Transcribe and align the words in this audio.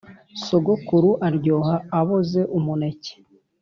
Sogokuru 0.45 1.09
aryoha 1.27 1.75
aboze-Umuneke. 1.99 3.13